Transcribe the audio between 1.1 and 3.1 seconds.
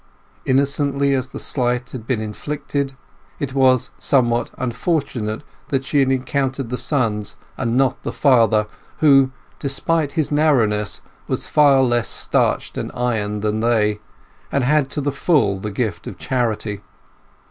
as the slight had been inflicted,